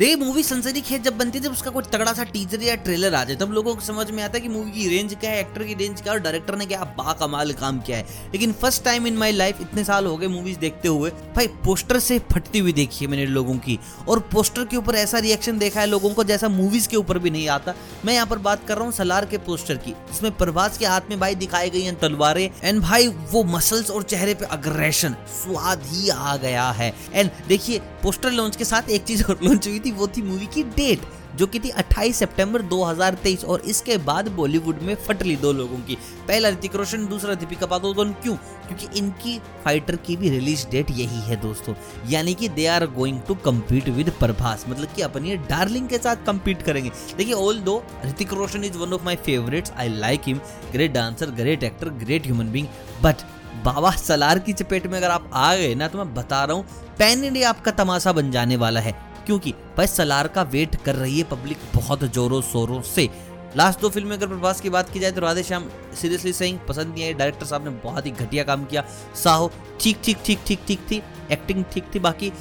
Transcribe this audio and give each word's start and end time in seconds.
देखिए 0.00 0.16
मूवी 0.16 0.42
सनसनी 0.42 0.80
खेत 0.80 1.02
जब 1.02 1.16
बनती 1.18 1.40
जब 1.40 1.52
उसका 1.52 1.70
कोई 1.70 1.82
तगड़ा 1.92 2.12
सा 2.12 2.24
टीजर 2.24 2.62
या 2.62 2.74
ट्रेलर 2.74 3.14
आ 3.14 3.22
जाए, 3.24 3.36
तब 3.36 3.50
लोगों 3.52 3.74
को 3.74 3.80
समझ 3.80 4.10
में 4.10 4.22
आता 4.22 4.34
है 4.34 4.40
कि 4.40 4.48
मूवी 4.48 4.70
की 4.70 4.86
रेंज 4.88 5.14
क्या 5.14 5.30
है 5.30 5.40
एक्टर 5.40 5.62
की 5.64 5.74
रेंज 5.74 6.00
क्या 6.00 6.12
है, 6.12 6.18
और 6.18 6.22
डायरेक्टर 6.24 6.56
ने 6.56 6.66
क्या 6.66 6.84
बाकमाल 6.98 7.52
काम 7.52 7.80
किया 7.80 7.96
है। 7.96 8.30
लेकिन 8.32 8.52
first 8.52 8.84
time 8.84 9.06
in 9.06 9.16
my 9.16 9.32
life 9.32 9.60
इतने 9.60 9.84
साल 9.84 10.06
हो 10.06 10.16
गए 10.16 10.26
मूवीज़ 10.26 10.58
देखते 10.58 10.88
हुए, 10.88 11.10
भाई 11.36 11.46
पोस्टर 11.64 11.98
से 11.98 12.18
फटती 12.32 12.58
हुई 12.58 12.72
देखी 12.72 13.04
है 13.04 13.10
मैंने 13.10 13.26
लोगों 13.26 13.56
की। 13.58 13.78
और 14.08 14.20
पोस्टर 14.32 14.64
के 14.64 14.76
ऊपर 14.76 14.96
ऐसा 14.96 15.18
रिएक्शन 15.18 15.58
देखा 15.58 15.80
है 15.80 15.86
लोगों 15.86 16.10
को 16.10 16.24
जैसा 16.24 16.48
मूवीज़ 16.48 16.88
के 16.88 16.96
ऊपर 16.96 17.18
भी 17.18 17.30
नहीं 17.30 17.48
आता। 17.48 17.74
मैं 18.04 18.14
यहाँ 18.14 18.26
पर 18.26 18.38
बात 18.40 18.66
कर 18.68 18.76
रहा 18.76 18.84
हूँ 18.84 18.92
सलार 18.92 19.26
के 19.26 19.38
पोस्टर 19.40 19.76
की, 19.76 19.90
जिसमें 19.90 20.36
प्रभास 20.36 20.78
के 20.78 20.86
हाथ 20.86 21.10
में 21.10 21.18
भाई 21.20 21.34
दिखाई 21.34 21.70
गई 21.70 21.82
है 21.82 21.94
तलवारें 21.98 22.48
एंड 22.62 22.80
भाई, 22.80 23.08
वो 23.08 23.44
मसल्स 23.46 23.90
और 23.90 24.02
चेहरे 24.04 24.34
पे 24.34 24.46
अग्रेशन 24.50 25.16
स्वाद 25.36 25.82
ही 25.86 26.08
आ 26.08 26.36
गया 26.38 26.70
है। 26.72 26.92
एंड 27.12 27.30
देखिए 27.48 27.78
पोस्टर 28.02 28.30
लॉन्च 28.32 28.56
के 28.56 28.64
साथ 28.64 28.90
एक 28.90 29.04
चीज़ 29.04 29.24
और 29.24 29.40
लॉन्च 29.42 29.66
हुई 29.68 29.78
थी 29.78 29.89
वो 29.90 30.06
थी 30.08 30.22
मूवी 30.22 30.46
की 30.46 30.62
डेट 30.62 31.00
जो 31.36 31.46
कि 31.46 31.60
थी 31.60 31.68
28 31.70 32.16
सितंबर 32.16 32.62
2023 32.62 33.44
और 33.44 33.60
इसके 33.60 33.96
बाद 33.96 34.28
बॉलीवुड 34.28 34.78
में 34.82 34.94
फटली 34.94 35.36
दो 35.36 35.52
लोगों 35.52 35.76
की। 35.78 35.96
पहला 36.28 36.48
ऋतिक 36.48 36.74
रोशन, 36.76 37.06
दूसरा 37.06 37.34
दीपिका 37.34 37.66
पादुकोण। 37.66 38.10
क्यों? 38.12 38.34
क्योंकि 38.36 38.98
इनकी 38.98 39.38
फाइटर 39.64 39.96
की 39.96 40.16
भी 40.16 40.30
रिलीज़ 40.30 40.66
डेट 40.68 40.90
यही 40.90 41.20
है, 41.20 41.36
दोस्तों। 41.36 41.74
यानी 42.08 42.34
कि 42.34 42.48
they 42.48 42.66
are 42.66 42.86
going 42.86 43.20
to 43.28 43.34
compete 43.34 43.88
with 43.88 44.10
Prabhas 44.10 44.64
मतलब 44.68 44.88
कि 44.96 45.02
अपनी 45.02 45.36
डार्लिंग 45.36 45.88
के 45.88 45.98
साथ 45.98 46.16
कम्पीट 46.26 46.62
करेंगे। 46.62 46.90
देखिए 47.16 47.34
although 47.58 47.82
Hrithik 48.06 48.32
Roshan 48.32 48.64
is 48.64 48.78
one 48.78 48.92
of 48.92 49.04
my 49.04 49.16
favourites 49.16 49.72
I 49.72 49.88
like 49.88 50.20
him 50.26 50.40
great 50.72 50.92
dancer 50.92 51.30
great 51.30 51.62
actor 51.62 51.88
great 51.88 52.26
human 52.26 52.50
being 52.52 52.66
but 53.02 53.22
बाबा 53.64 53.90
सलार 53.90 54.38
की 54.38 54.52
चपेट 54.52 54.86
में 54.86 54.98
अगर 54.98 55.10
आप 55.10 55.30
आ 55.34 55.54
गए 55.56 55.74
ना 55.74 55.88
तो 55.88 55.98
मैं 55.98 56.14
बता 56.14 56.44
रहा 56.44 56.56
हूँ 56.56 56.64
पैन 56.98 57.24
इंडिया 57.24 57.48
आपका 57.48 57.70
तमाशा 57.70 58.12
बन 58.12 58.30
जाने 58.30 58.56
वाला 58.56 58.80
है। 58.80 59.09
क्योंकि 59.30 59.50
भाई 59.76 59.86
सलार 59.86 60.28
का 60.28 60.42
वेट 60.52 60.74
कर 60.84 60.94
रही 60.96 61.18
है 61.18 61.24
पब्लिक 61.24 61.58
बहुत 61.74 62.04
जोरों 62.04 62.40
शोरों 62.42 62.80
से। 62.84 63.08
लास्ट 63.56 63.80
दो 63.80 63.88
फ़िल्म 63.88 64.12
अगर 64.12 64.26
प्रभास 64.26 64.60
की 64.60 64.70
बात 64.70 64.90
की 64.90 65.00
जाए 65.00 65.12
तो 65.12 65.20
राधे 65.20 65.42
श्याम 65.42 65.68
सीरियसली 66.00 66.32
सही, 66.32 66.56
पसंद 66.68 66.88
नहीं 66.88 67.04
आई 67.04 67.14
डायरेक्टर 67.14 67.46
साहब 67.46 67.64
ने 67.64 67.70
बहुत 67.84 68.06
ही 68.06 68.10
घटिया 68.12 68.44
काम 68.44 68.64
किया। 68.64 68.84
साहो 69.14 69.50
ठीक 69.80 70.00
ठीक 70.04 70.18
ठीक 70.24 70.40
ठीक 70.46 70.60
ठीक 70.68 70.80
थी। 70.90 71.02
एक्टिंग 71.32 71.64
ठीक 71.72 71.84
थी। 71.94 71.98
बाकी 72.00 72.32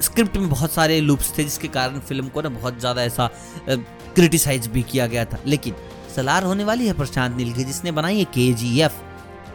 स्क्रिप्ट 0.00 0.36
में 0.36 0.48
बहुत 0.50 0.72
सारे 0.72 1.00
लूप्स 1.00 1.32
थे 1.38 1.44
जिसके 1.44 1.68
कारण 1.70 1.98
फ़िल्म 2.00 2.28
को 2.28 2.42
ना 2.42 2.48
बहुत 2.50 2.80
ज़्यादा 2.80 3.02
ऐसा 3.04 3.30
क्रिटिसाइज 3.68 4.66
भी 4.66 4.82
किया 4.82 5.06
गया 5.06 5.24
था। 5.24 5.38
लेकिन 5.46 5.74
सलार 6.16 6.44
होने 6.44 6.64
वाली 6.64 6.86
है 6.86 6.92
प्रशांत 6.94 7.36
नील 7.36 7.52
की, 7.52 7.64
जिसने 7.64 7.92
बनाई 7.92 8.18
है 8.18 8.24
के 8.26 8.52
जी 8.54 8.78
एफ़ 8.80 9.00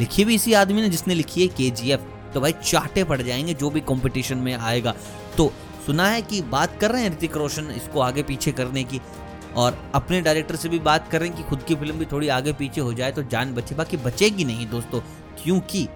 लिखी 0.00 0.24
भी 0.24 0.34
इसी 0.34 0.52
आदमी 0.54 0.82
ने 0.82 0.88
जिसने 0.90 1.14
लिखी 1.14 1.42
है 1.42 1.48
के 1.48 1.70
जी 1.72 1.90
एफ़ 1.92 2.12
तो 2.34 2.40
भाई 2.40 2.52
चाटे 2.64 3.04
पड़ 3.04 3.20
जाएँगे 3.22 3.54
जो 3.54 3.70
भी 3.70 3.80
कंपटीशन 3.88 4.38
में 4.38 4.54
आएगा। 4.54 4.94
तो 5.36 5.52
सुना 5.86 6.06
है 6.06 6.22
कि 6.22 6.40
बात 6.50 6.78
कर 6.80 6.90
रहे 6.90 7.02
हैं 7.02 7.10
ऋतिक 7.10 7.36
रोशन 7.36 7.70
इसको 7.70 8.00
आगे 8.00 8.22
पीछे 8.22 8.52
करने 8.52 8.84
की, 8.84 9.00
और 9.56 9.78
अपने 9.94 10.20
डायरेक्टर 10.20 10.56
से 10.56 10.68
भी 10.68 10.78
बात 10.80 11.08
कर 11.08 11.20
रहे 11.20 11.28
हैं 11.28 11.38
कि 11.38 11.44
खुद 11.44 11.62
की 11.62 11.74
फ़िल्म 11.74 11.98
भी 11.98 12.06
थोड़ी 12.12 12.28
आगे 12.28 12.52
पीछे 12.52 12.80
हो 12.80 12.92
जाए 12.92 13.12
तो 13.12 13.22
जान 13.24 13.54
बचे। 13.54 13.74
बाकी 13.74 13.96
बचेगी 13.98 14.44
नहीं 14.44 14.66
दोस्तों, 14.70 15.00
क्योंकि 15.42 15.86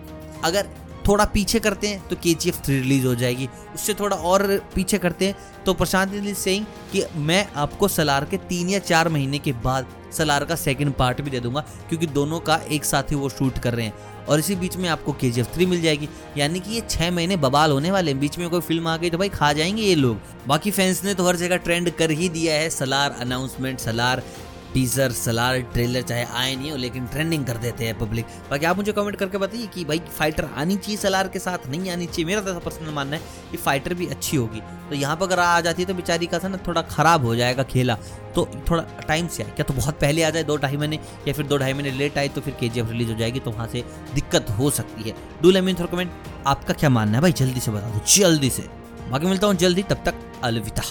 अगर 0.44 0.69
थोड़ा 1.08 1.24
पीछे 1.24 1.60
करते 1.60 1.88
हैं 1.88 2.08
तो 2.08 2.16
के 2.16 2.34
जी 2.34 2.48
एफ़ 2.48 2.60
थ्री 2.62 2.80
रिलीज़ 2.80 3.06
हो 3.06 3.14
जाएगी। 3.14 3.48
उससे 3.74 3.94
थोड़ा 3.94 4.16
और 4.16 4.46
पीछे 4.74 4.98
करते 4.98 5.26
हैं 5.26 5.64
तो 5.66 5.74
प्रशांत 5.74 6.12
सिंह 6.36 6.66
कि 6.92 7.04
मैं 7.16 7.46
आपको 7.56 7.88
सलार 7.88 8.24
के 8.24 8.36
तीन 8.48 8.68
या 8.68 8.78
चार 8.80 9.08
महीने 9.08 9.38
के 9.38 9.52
बाद 9.64 9.86
सलार 10.12 10.44
का 10.44 10.54
सेकंड 10.56 10.92
पार्ट 10.92 11.20
भी 11.20 11.30
दे 11.30 11.40
दूँगा, 11.40 11.60
क्योंकि 11.88 12.06
दोनों 12.08 12.38
का 12.40 12.56
एक 12.70 12.84
साथ 12.84 13.10
ही 13.10 13.16
वो 13.16 13.28
शूट 13.28 13.58
कर 13.58 13.74
रहे 13.74 13.86
हैं। 13.86 14.26
और 14.26 14.38
इसी 14.38 14.54
बीच 14.56 14.76
में 14.76 14.88
आपको 14.88 15.12
के 15.12 15.30
जी 15.30 15.40
एफ़ 15.40 15.48
थ्री 15.48 15.66
मिल 15.66 15.80
जाएगी। 15.82 16.08
यानी 16.36 16.60
कि 16.60 16.70
ये 16.70 16.82
छह 16.90 17.10
महीने 17.10 17.36
बबाल 17.36 17.70
होने 17.70 17.90
वाले 17.90 18.10
हैं। 18.10 18.20
बीच 18.20 18.38
में 18.38 18.48
कोई 18.50 18.60
फ़िल्म 18.60 18.88
आ 18.88 18.96
गई 18.96 19.10
तो 19.10 19.18
भाई 19.18 19.28
खा 19.28 19.52
जाएँगे 19.52 19.82
ये 19.82 19.94
लोग। 19.94 20.20
बाकी 20.46 20.70
फैंस 20.70 21.02
ने 21.04 21.14
तो 21.14 21.26
हर 21.26 21.36
जगह 21.36 21.56
ट्रेंड 21.58 21.90
कर 21.90 22.10
ही 22.10 22.28
दिया 22.28 22.54
है। 22.54 22.70
Salaar 22.70 23.16
announcement 23.20 23.78
Salaar 23.78 24.22
teaser, 24.74 25.12
Salaar, 25.12 25.61
trailer, 25.72 26.02
चाहे 26.02 26.24
आए 26.24 26.55
नहीं 26.56 26.70
हो, 26.70 26.77
लेकिन 26.77 27.06
ट्रेंडिंग 27.06 27.44
कर 27.47 27.56
देते 27.56 27.84
हैं 27.84 27.98
पब्लिक 27.98 28.27
बाकी 28.50 28.66
आप 28.66 28.77
मुझे 28.77 28.92
कमेंट 28.92 29.16
करके 29.16 29.38
बताइए 29.38 29.66
कि 29.66 29.84
भाई 29.84 30.00
फाइटर 30.19 30.44
आनी 30.56 30.76
चाहिए 30.76 30.97
सलार 30.97 31.28
के 31.28 31.38
साथ? 31.38 31.66
नहीं 31.69 31.91
आनी 31.91 32.06
चाहिए। 32.06 32.25
मेरा 32.25 32.41
तो 32.41 32.50
ऐसा 32.50 32.59
पर्सनल 32.59 32.92
मानना 32.94 33.16
है 33.16 33.22
कि 33.50 33.56
फाइटर 33.56 33.94
भी 33.94 34.06
अच्छी 34.06 34.37
होगी। 34.37 34.60
तो 34.88 34.94
यहाँ 34.94 35.16
पर 35.16 35.26
अगर 35.26 35.38
आ 35.38 35.60
जाती 35.60 35.82
है 35.82 35.88
तो 35.88 35.94
बेचारी 35.94 36.26
का 36.26 36.38
था 36.38 36.48
ना, 36.48 36.56
थोड़ा 36.66 36.82
खराब 36.82 37.25
हो 37.25 37.34
जाएगा 37.37 37.62
खेला। 37.62 37.97
तो 38.34 38.48
थोड़ा 38.70 38.82
टाइम 39.09 39.28
से 39.28 39.42
आए। 39.42 39.50
क्या 39.50 39.65
तो 39.65 39.75
बहुत 39.75 40.00
पहले 40.00 40.22
आ 40.22 40.31
जाए, 40.31 40.44
दो 40.44 40.56
ढाई 40.56 40.76
महीने, 40.76 40.98
या 41.28 41.34
फिर 41.34 41.47
दो 41.47 41.59
ढाई 41.59 41.72
महीने 41.72 41.91
लेट 41.91 42.19
आए 42.19 42.28
तो 42.28 42.41
फिर 42.41 42.56
के 42.60 42.69
रिलीज़ 42.82 43.10
हो 43.10 43.19
जाएगी 43.19 43.41
तो 43.41 43.50
वहाँ 43.50 43.66
से 43.66 43.84
दिक्कत 44.15 44.50
हो 44.50 44.71
सकती 44.71 45.09
है। 45.09 45.15
डू 45.42 45.50
लेमिन 45.50 45.75
थोड़ा 45.75 45.91
कमेंट 45.92 46.12
आपका 46.47 46.75
क्या 46.75 46.91
मानना 46.91 47.15
है? 47.15 47.22
भाई 47.22 47.32
जल्दी 47.32 47.60
से 47.60 47.71
बता 47.71 47.91
दो, 47.91 48.00
जल्दी 48.09 48.50
से। 48.50 48.69
बाकी 49.10 49.26
मिलता 49.26 49.47
हूँ 49.47 49.54
जल्दी, 49.56 49.82
तब 49.82 50.03
तक 50.04 50.15
अलविदा। 50.44 50.82